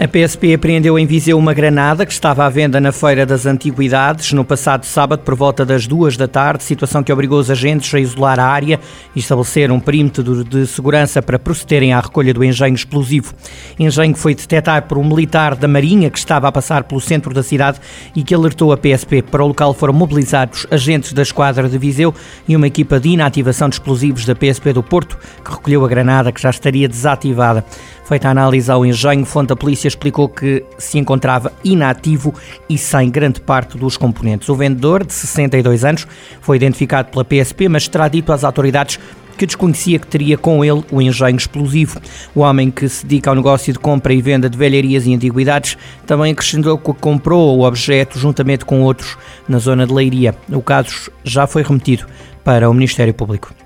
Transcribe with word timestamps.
A 0.00 0.06
PSP 0.06 0.54
apreendeu 0.54 0.96
em 0.96 1.04
Viseu 1.06 1.36
uma 1.36 1.52
granada 1.52 2.06
que 2.06 2.12
estava 2.12 2.46
à 2.46 2.48
venda 2.48 2.80
na 2.80 2.92
Feira 2.92 3.26
das 3.26 3.46
Antiguidades 3.46 4.32
no 4.32 4.44
passado 4.44 4.86
sábado 4.86 5.24
por 5.24 5.34
volta 5.34 5.66
das 5.66 5.88
duas 5.88 6.16
da 6.16 6.28
tarde, 6.28 6.62
situação 6.62 7.02
que 7.02 7.12
obrigou 7.12 7.40
os 7.40 7.50
agentes 7.50 7.92
a 7.92 7.98
isolar 7.98 8.38
a 8.38 8.44
área 8.44 8.78
e 9.12 9.18
estabelecer 9.18 9.72
um 9.72 9.80
perímetro 9.80 10.44
de 10.44 10.68
segurança 10.68 11.20
para 11.20 11.36
procederem 11.36 11.92
à 11.92 11.98
recolha 11.98 12.32
do 12.32 12.44
engenho 12.44 12.76
explosivo. 12.76 13.34
Engenho 13.76 14.14
foi 14.14 14.36
detectado 14.36 14.86
por 14.86 14.98
um 14.98 15.04
militar 15.04 15.56
da 15.56 15.66
Marinha 15.66 16.10
que 16.10 16.18
estava 16.18 16.46
a 16.46 16.52
passar 16.52 16.84
pelo 16.84 17.00
centro 17.00 17.34
da 17.34 17.42
cidade 17.42 17.80
e 18.14 18.22
que 18.22 18.32
alertou 18.32 18.70
a 18.70 18.76
PSP. 18.76 19.20
Para 19.22 19.42
o 19.42 19.48
local 19.48 19.74
foram 19.74 19.94
mobilizados 19.94 20.64
agentes 20.70 21.12
da 21.12 21.22
esquadra 21.22 21.68
de 21.68 21.76
Viseu 21.76 22.14
e 22.46 22.54
uma 22.54 22.68
equipa 22.68 23.00
de 23.00 23.08
inativação 23.08 23.68
de 23.68 23.74
explosivos 23.74 24.24
da 24.24 24.36
PSP 24.36 24.72
do 24.72 24.82
Porto 24.82 25.18
que 25.44 25.50
recolheu 25.50 25.84
a 25.84 25.88
granada 25.88 26.30
que 26.30 26.40
já 26.40 26.50
estaria 26.50 26.88
desativada. 26.88 27.64
Feita 28.08 28.28
a 28.28 28.30
análise 28.30 28.70
ao 28.70 28.86
engenho, 28.86 29.26
fonte 29.26 29.48
da 29.48 29.56
polícia 29.56 29.87
explicou 29.88 30.28
que 30.28 30.64
se 30.78 30.98
encontrava 30.98 31.52
inativo 31.64 32.34
e 32.68 32.78
sem 32.78 33.10
grande 33.10 33.40
parte 33.40 33.76
dos 33.76 33.96
componentes. 33.96 34.48
O 34.48 34.54
vendedor, 34.54 35.04
de 35.04 35.12
62 35.12 35.84
anos, 35.84 36.06
foi 36.40 36.56
identificado 36.56 37.10
pela 37.10 37.24
PSP, 37.24 37.68
mas 37.68 37.88
terá 37.88 38.08
dito 38.08 38.32
às 38.32 38.44
autoridades 38.44 38.98
que 39.38 39.46
desconhecia 39.46 39.98
que 39.98 40.06
teria 40.06 40.36
com 40.36 40.64
ele 40.64 40.84
o 40.90 41.00
engenho 41.00 41.36
explosivo. 41.36 42.00
O 42.34 42.40
homem 42.40 42.70
que 42.70 42.88
se 42.88 43.06
dedica 43.06 43.30
ao 43.30 43.36
negócio 43.36 43.72
de 43.72 43.78
compra 43.78 44.12
e 44.12 44.20
venda 44.20 44.50
de 44.50 44.58
velharias 44.58 45.06
e 45.06 45.14
antiguidades 45.14 45.78
também 46.04 46.32
acrescentou 46.32 46.76
que 46.76 46.92
comprou 46.94 47.56
o 47.56 47.64
objeto 47.64 48.18
juntamente 48.18 48.64
com 48.64 48.82
outros 48.82 49.16
na 49.48 49.58
zona 49.58 49.86
de 49.86 49.92
Leiria. 49.92 50.34
O 50.50 50.60
caso 50.60 51.10
já 51.22 51.46
foi 51.46 51.62
remetido 51.62 52.04
para 52.42 52.68
o 52.68 52.74
Ministério 52.74 53.14
Público. 53.14 53.57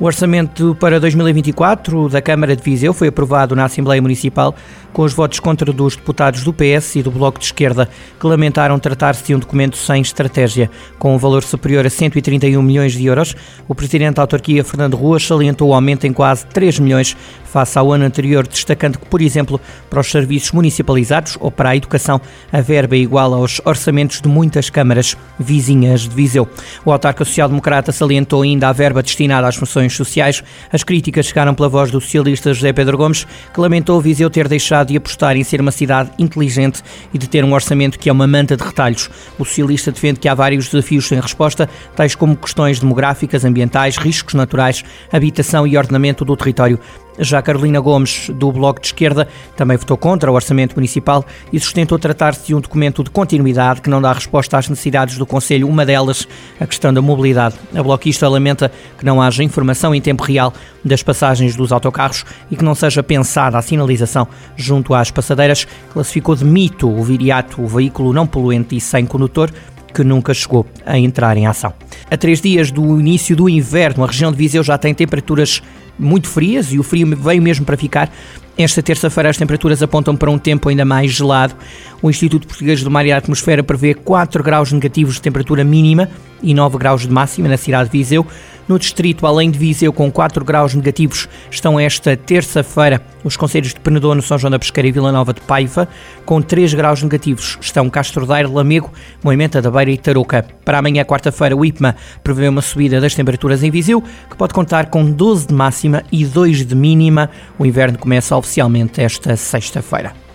O 0.00 0.04
orçamento 0.04 0.76
para 0.78 1.00
2024 1.00 2.08
da 2.08 2.22
Câmara 2.22 2.54
de 2.54 2.62
Viseu 2.62 2.94
foi 2.94 3.08
aprovado 3.08 3.56
na 3.56 3.64
Assembleia 3.64 4.00
Municipal 4.00 4.54
com 4.92 5.02
os 5.02 5.12
votos 5.12 5.40
contra 5.40 5.72
dos 5.72 5.96
deputados 5.96 6.44
do 6.44 6.52
PS 6.52 6.96
e 6.96 7.02
do 7.02 7.10
Bloco 7.10 7.40
de 7.40 7.46
Esquerda, 7.46 7.88
que 8.18 8.26
lamentaram 8.26 8.78
tratar-se 8.78 9.24
de 9.24 9.34
um 9.34 9.40
documento 9.40 9.76
sem 9.76 10.00
estratégia. 10.00 10.70
Com 11.00 11.16
um 11.16 11.18
valor 11.18 11.42
superior 11.42 11.84
a 11.84 11.90
131 11.90 12.62
milhões 12.62 12.92
de 12.92 13.06
euros, 13.06 13.34
o 13.66 13.74
presidente 13.74 14.14
da 14.14 14.22
autarquia, 14.22 14.62
Fernando 14.62 14.96
Ruas, 14.96 15.26
salientou 15.26 15.70
o 15.70 15.74
aumento 15.74 16.06
em 16.06 16.12
quase 16.12 16.46
3 16.46 16.78
milhões 16.78 17.16
face 17.44 17.78
ao 17.78 17.92
ano 17.92 18.04
anterior, 18.04 18.46
destacando 18.46 18.98
que, 18.98 19.06
por 19.06 19.20
exemplo, 19.20 19.60
para 19.90 20.00
os 20.00 20.10
serviços 20.10 20.52
municipalizados 20.52 21.36
ou 21.40 21.50
para 21.50 21.70
a 21.70 21.76
educação, 21.76 22.20
a 22.52 22.60
verba 22.60 22.94
é 22.94 22.98
igual 22.98 23.34
aos 23.34 23.60
orçamentos 23.64 24.20
de 24.20 24.28
muitas 24.28 24.70
câmaras 24.70 25.16
vizinhas 25.38 26.02
de 26.02 26.14
Viseu. 26.14 26.48
O 26.84 26.92
autarca 26.92 27.24
social-democrata 27.24 27.90
salientou 27.90 28.42
ainda 28.42 28.68
a 28.68 28.72
verba 28.72 29.02
destinada 29.02 29.48
às 29.48 29.56
funções 29.56 29.87
sociais. 29.94 30.42
As 30.72 30.82
críticas 30.82 31.26
chegaram 31.26 31.54
pela 31.54 31.68
voz 31.68 31.90
do 31.90 32.00
socialista 32.00 32.52
José 32.52 32.72
Pedro 32.72 32.96
Gomes, 32.96 33.26
que 33.52 33.60
lamentou 33.60 34.00
Viseu 34.00 34.30
ter 34.30 34.48
deixado 34.48 34.88
de 34.88 34.96
apostar 34.96 35.36
em 35.36 35.44
ser 35.44 35.60
uma 35.60 35.70
cidade 35.70 36.10
inteligente 36.18 36.82
e 37.12 37.18
de 37.18 37.28
ter 37.28 37.44
um 37.44 37.52
orçamento 37.52 37.98
que 37.98 38.08
é 38.08 38.12
uma 38.12 38.26
manta 38.26 38.56
de 38.56 38.62
retalhos. 38.62 39.10
O 39.38 39.44
socialista 39.44 39.92
defende 39.92 40.20
que 40.20 40.28
há 40.28 40.34
vários 40.34 40.68
desafios 40.68 41.06
sem 41.06 41.20
resposta, 41.20 41.68
tais 41.94 42.14
como 42.14 42.36
questões 42.36 42.80
demográficas, 42.80 43.44
ambientais, 43.44 43.96
riscos 43.96 44.34
naturais, 44.34 44.84
habitação 45.12 45.66
e 45.66 45.76
ordenamento 45.76 46.24
do 46.24 46.36
território. 46.36 46.78
Já 47.18 47.42
Carolina 47.42 47.80
Gomes, 47.80 48.30
do 48.30 48.52
Bloco 48.52 48.80
de 48.80 48.86
Esquerda, 48.86 49.26
também 49.56 49.76
votou 49.76 49.96
contra 49.96 50.30
o 50.30 50.34
Orçamento 50.34 50.74
Municipal 50.76 51.24
e 51.52 51.58
sustentou 51.58 51.98
tratar-se 51.98 52.46
de 52.46 52.54
um 52.54 52.60
documento 52.60 53.02
de 53.02 53.10
continuidade 53.10 53.80
que 53.80 53.90
não 53.90 54.00
dá 54.00 54.12
resposta 54.12 54.56
às 54.56 54.68
necessidades 54.68 55.18
do 55.18 55.26
Conselho, 55.26 55.68
uma 55.68 55.84
delas 55.84 56.28
a 56.60 56.66
questão 56.66 56.92
da 56.92 57.02
mobilidade. 57.02 57.56
A 57.74 57.82
bloquista 57.82 58.28
lamenta 58.28 58.70
que 58.98 59.04
não 59.04 59.20
haja 59.20 59.42
informação 59.42 59.94
em 59.94 60.00
tempo 60.00 60.22
real 60.22 60.52
das 60.84 61.02
passagens 61.02 61.56
dos 61.56 61.72
autocarros 61.72 62.24
e 62.50 62.56
que 62.56 62.64
não 62.64 62.74
seja 62.74 63.02
pensada 63.02 63.58
a 63.58 63.62
sinalização 63.62 64.28
junto 64.56 64.94
às 64.94 65.10
passadeiras. 65.10 65.66
Classificou 65.92 66.36
de 66.36 66.44
mito 66.44 66.88
o 66.88 67.02
viriato, 67.02 67.60
o 67.60 67.66
veículo 67.66 68.12
não 68.12 68.26
poluente 68.26 68.76
e 68.76 68.80
sem 68.80 69.04
condutor, 69.06 69.50
que 69.92 70.04
nunca 70.04 70.32
chegou 70.32 70.66
a 70.86 70.98
entrar 70.98 71.36
em 71.36 71.46
ação. 71.46 71.72
A 72.10 72.16
três 72.16 72.40
dias 72.40 72.70
do 72.70 72.98
início 72.98 73.36
do 73.36 73.48
inverno, 73.48 74.02
a 74.02 74.06
região 74.06 74.32
de 74.32 74.38
Viseu 74.38 74.62
já 74.62 74.78
tem 74.78 74.94
temperaturas 74.94 75.62
muito 75.98 76.28
frias 76.28 76.72
e 76.72 76.78
o 76.78 76.82
frio 76.82 77.14
veio 77.16 77.42
mesmo 77.42 77.66
para 77.66 77.76
ficar. 77.76 78.10
Esta 78.56 78.82
terça-feira 78.82 79.28
as 79.28 79.36
temperaturas 79.36 79.82
apontam 79.82 80.16
para 80.16 80.30
um 80.30 80.38
tempo 80.38 80.68
ainda 80.68 80.84
mais 80.84 81.12
gelado. 81.12 81.54
O 82.00 82.08
Instituto 82.08 82.46
Português 82.46 82.82
do 82.82 82.90
Mar 82.90 83.04
e 83.04 83.12
Atmosfera 83.12 83.62
prevê 83.62 83.94
4 83.94 84.42
graus 84.42 84.72
negativos 84.72 85.14
de 85.14 85.22
temperatura 85.22 85.62
mínima 85.62 86.08
e 86.42 86.54
9 86.54 86.78
graus 86.78 87.02
de 87.02 87.10
máxima 87.10 87.48
na 87.48 87.56
cidade 87.56 87.90
de 87.90 87.98
Viseu. 87.98 88.26
No 88.68 88.78
distrito, 88.78 89.26
além 89.26 89.50
de 89.50 89.58
Viseu, 89.58 89.92
com 89.92 90.12
4 90.12 90.44
graus 90.44 90.74
negativos, 90.74 91.26
estão 91.50 91.80
esta 91.80 92.16
terça-feira 92.16 93.00
os 93.24 93.36
conselhos 93.36 93.74
de 93.74 93.80
Penedono, 93.80 94.22
São 94.22 94.38
João 94.38 94.50
da 94.50 94.58
Pesqueira 94.58 94.88
e 94.88 94.92
Vila 94.92 95.10
Nova 95.10 95.32
de 95.32 95.40
Paiva. 95.40 95.88
Com 96.24 96.40
3 96.40 96.74
graus 96.74 97.02
negativos 97.02 97.58
estão 97.60 97.88
Castro 97.90 98.26
Daire, 98.26 98.48
Lamego, 98.48 98.92
Moimenta 99.22 99.60
da 99.60 99.70
Beira 99.70 99.90
e 99.90 99.98
Tarouca. 99.98 100.46
Para 100.64 100.78
amanhã, 100.78 101.04
quarta-feira, 101.04 101.56
o 101.56 101.64
IPMA 101.64 101.96
prevê 102.22 102.48
uma 102.48 102.62
subida 102.62 103.00
das 103.00 103.14
temperaturas 103.14 103.62
em 103.62 103.70
Viseu, 103.70 104.02
que 104.02 104.36
pode 104.36 104.54
contar 104.54 104.86
com 104.86 105.10
12 105.10 105.48
de 105.48 105.54
máxima 105.54 106.02
e 106.12 106.24
2 106.24 106.66
de 106.66 106.74
mínima. 106.74 107.30
O 107.58 107.66
inverno 107.66 107.98
começa 107.98 108.36
oficialmente 108.36 109.00
esta 109.00 109.36
sexta-feira. 109.36 110.27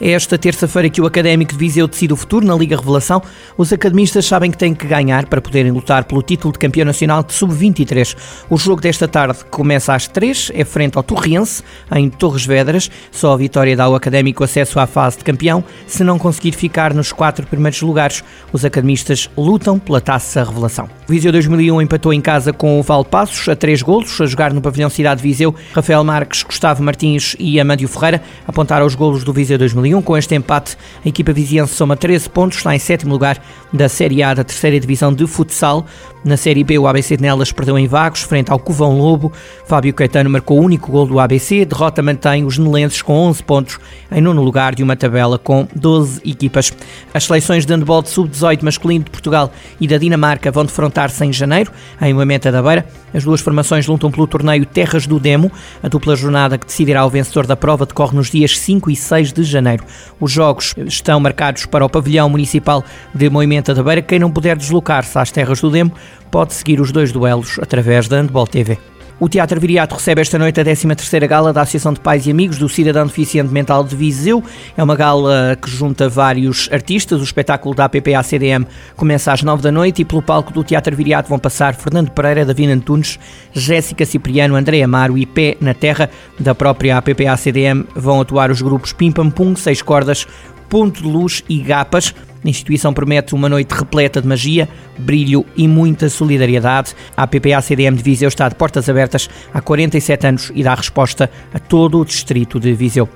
É 0.00 0.12
esta 0.12 0.38
terça-feira 0.38 0.88
que 0.88 1.00
o 1.00 1.06
Académico 1.06 1.52
de 1.52 1.58
Viseu 1.58 1.88
decide 1.88 2.12
o 2.12 2.16
futuro 2.16 2.46
na 2.46 2.54
Liga 2.54 2.76
Revelação. 2.76 3.20
Os 3.56 3.72
academistas 3.72 4.24
sabem 4.26 4.48
que 4.48 4.56
têm 4.56 4.72
que 4.72 4.86
ganhar 4.86 5.26
para 5.26 5.40
poderem 5.40 5.72
lutar 5.72 6.04
pelo 6.04 6.22
título 6.22 6.52
de 6.52 6.58
campeão 6.60 6.84
nacional 6.84 7.24
de 7.24 7.32
sub-23. 7.32 8.16
O 8.48 8.56
jogo 8.56 8.80
desta 8.80 9.08
tarde 9.08 9.44
começa 9.50 9.92
às 9.92 10.06
3, 10.06 10.52
é 10.54 10.64
frente 10.64 10.96
ao 10.96 11.02
Torriense, 11.02 11.64
em 11.92 12.08
Torres 12.08 12.46
Vedras. 12.46 12.88
Só 13.10 13.32
a 13.32 13.36
vitória 13.36 13.76
dá 13.76 13.84
ao 13.84 13.96
Académico 13.96 14.44
acesso 14.44 14.78
à 14.78 14.86
fase 14.86 15.18
de 15.18 15.24
campeão. 15.24 15.64
Se 15.88 16.04
não 16.04 16.16
conseguir 16.16 16.52
ficar 16.52 16.94
nos 16.94 17.10
quatro 17.10 17.44
primeiros 17.44 17.82
lugares, 17.82 18.22
os 18.52 18.64
academistas 18.64 19.28
lutam 19.36 19.80
pela 19.80 20.00
taça 20.00 20.44
Revelação. 20.44 20.88
O 21.08 21.10
Viseu 21.10 21.32
2001 21.32 21.82
empatou 21.82 22.12
em 22.12 22.20
casa 22.20 22.52
com 22.52 22.78
o 22.78 22.82
Valpassos 22.84 23.48
a 23.48 23.56
três 23.56 23.82
golos, 23.82 24.20
a 24.20 24.26
jogar 24.26 24.52
no 24.52 24.60
pavilhão 24.60 24.90
Cidade 24.90 25.22
de 25.22 25.28
Viseu. 25.28 25.52
Rafael 25.74 26.04
Marques, 26.04 26.44
Gustavo 26.44 26.84
Martins 26.84 27.34
e 27.36 27.58
Amândio 27.58 27.88
Ferreira 27.88 28.22
apontaram 28.46 28.86
os 28.86 28.94
golos 28.94 29.24
do 29.24 29.32
Viseu 29.32 29.58
2001 29.58 29.87
com 30.02 30.16
este 30.16 30.34
empate, 30.34 30.76
a 31.04 31.08
equipa 31.08 31.32
viziense 31.32 31.74
soma 31.74 31.96
13 31.96 32.28
pontos, 32.28 32.58
está 32.58 32.74
em 32.74 32.78
sétimo 32.78 33.12
lugar 33.12 33.42
da 33.72 33.88
Série 33.88 34.22
A 34.22 34.34
da 34.34 34.44
terceira 34.44 34.78
divisão 34.78 35.12
de 35.12 35.26
futsal. 35.26 35.86
Na 36.24 36.36
Série 36.36 36.64
B, 36.64 36.78
o 36.78 36.86
ABC 36.86 37.16
de 37.16 37.22
Nelas 37.22 37.52
perdeu 37.52 37.78
em 37.78 37.86
Vagos, 37.86 38.22
frente 38.22 38.50
ao 38.50 38.58
Covão 38.58 38.98
Lobo. 38.98 39.32
Fábio 39.66 39.94
Caetano 39.94 40.28
marcou 40.28 40.58
o 40.58 40.62
único 40.62 40.90
gol 40.90 41.06
do 41.06 41.20
ABC. 41.20 41.64
Derrota 41.64 42.02
mantém 42.02 42.44
os 42.44 42.58
nelenses 42.58 43.00
com 43.02 43.14
11 43.14 43.42
pontos, 43.44 43.78
em 44.10 44.20
nono 44.20 44.42
lugar 44.42 44.74
de 44.74 44.82
uma 44.82 44.96
tabela 44.96 45.38
com 45.38 45.66
12 45.74 46.20
equipas. 46.24 46.72
As 47.14 47.24
seleções 47.24 47.64
de 47.64 47.72
handball 47.72 48.02
de 48.02 48.10
sub-18 48.10 48.62
masculino 48.62 49.04
de 49.04 49.10
Portugal 49.10 49.52
e 49.80 49.86
da 49.86 49.96
Dinamarca 49.96 50.50
vão 50.50 50.64
defrontar-se 50.64 51.24
em 51.24 51.32
janeiro, 51.32 51.70
em 52.02 52.12
Moimenta 52.12 52.50
da 52.50 52.62
Beira. 52.62 52.84
As 53.14 53.24
duas 53.24 53.40
formações 53.40 53.86
lutam 53.86 54.10
pelo 54.10 54.26
torneio 54.26 54.66
Terras 54.66 55.06
do 55.06 55.20
Demo. 55.20 55.50
A 55.82 55.88
dupla 55.88 56.16
jornada 56.16 56.58
que 56.58 56.66
decidirá 56.66 57.06
o 57.06 57.10
vencedor 57.10 57.46
da 57.46 57.56
prova 57.56 57.86
decorre 57.86 58.16
nos 58.16 58.30
dias 58.30 58.58
5 58.58 58.90
e 58.90 58.96
6 58.96 59.32
de 59.32 59.44
janeiro. 59.44 59.77
Os 60.20 60.32
jogos 60.32 60.74
estão 60.86 61.20
marcados 61.20 61.66
para 61.66 61.84
o 61.84 61.88
pavilhão 61.88 62.28
municipal 62.28 62.84
de 63.14 63.30
Moimenta 63.30 63.74
da 63.74 63.82
Beira. 63.82 64.02
Quem 64.02 64.18
não 64.18 64.30
puder 64.30 64.56
deslocar-se 64.56 65.18
às 65.18 65.30
terras 65.30 65.60
do 65.60 65.70
Demo 65.70 65.92
pode 66.30 66.54
seguir 66.54 66.80
os 66.80 66.92
dois 66.92 67.12
duelos 67.12 67.58
através 67.60 68.08
da 68.08 68.16
Handball 68.16 68.46
TV. 68.46 68.78
O 69.20 69.28
Teatro 69.28 69.60
Viriato 69.60 69.96
recebe 69.96 70.20
esta 70.20 70.38
noite 70.38 70.60
a 70.60 70.64
13ª 70.64 71.26
Gala 71.26 71.52
da 71.52 71.62
Associação 71.62 71.92
de 71.92 71.98
Pais 71.98 72.24
e 72.28 72.30
Amigos 72.30 72.56
do 72.56 72.68
Cidadão 72.68 73.04
Deficiente 73.04 73.52
Mental 73.52 73.82
de 73.82 73.96
Viseu. 73.96 74.44
É 74.76 74.82
uma 74.82 74.94
gala 74.94 75.58
que 75.60 75.68
junta 75.68 76.08
vários 76.08 76.68
artistas. 76.70 77.20
O 77.20 77.24
espetáculo 77.24 77.74
da 77.74 77.86
APPA-CDM 77.86 78.64
começa 78.94 79.32
às 79.32 79.42
9 79.42 79.60
da 79.60 79.72
noite 79.72 80.02
e 80.02 80.04
pelo 80.04 80.22
palco 80.22 80.52
do 80.52 80.62
Teatro 80.62 80.94
Viriato 80.94 81.28
vão 81.28 81.38
passar 81.38 81.74
Fernando 81.74 82.10
Pereira, 82.10 82.44
David 82.44 82.70
Antunes, 82.70 83.18
Jéssica 83.52 84.06
Cipriano, 84.06 84.54
André 84.54 84.82
Amaro 84.82 85.18
e 85.18 85.26
Pé 85.26 85.56
na 85.60 85.74
Terra. 85.74 86.08
Da 86.38 86.54
própria 86.54 86.96
APPA-CDM 86.98 87.86
vão 87.96 88.20
atuar 88.20 88.52
os 88.52 88.62
grupos 88.62 88.92
Pim 88.92 89.10
Pam 89.10 89.30
Pum, 89.30 89.56
Seis 89.56 89.82
Cordas, 89.82 90.28
Ponto 90.68 91.02
de 91.02 91.08
Luz 91.08 91.42
e 91.48 91.58
Gapas. 91.58 92.14
A 92.44 92.48
instituição 92.48 92.92
promete 92.92 93.34
uma 93.34 93.48
noite 93.48 93.72
repleta 93.72 94.22
de 94.22 94.28
magia, 94.28 94.68
brilho 94.98 95.44
e 95.56 95.66
muita 95.66 96.08
solidariedade. 96.08 96.94
A 97.16 97.26
PPA-CDM 97.26 97.96
de 97.96 98.02
Viseu 98.02 98.28
está 98.28 98.48
de 98.48 98.54
portas 98.54 98.88
abertas 98.88 99.28
há 99.52 99.60
47 99.60 100.26
anos 100.26 100.52
e 100.54 100.62
dá 100.62 100.74
resposta 100.74 101.30
a 101.52 101.58
todo 101.58 101.98
o 101.98 102.04
distrito 102.04 102.60
de 102.60 102.72
Viseu. 102.72 103.08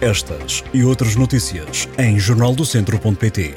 Estas 0.00 0.62
e 0.74 0.84
outras 0.84 1.16
notícias 1.16 1.88
em 1.98 2.18
jornaldocentro.pt 2.18 3.54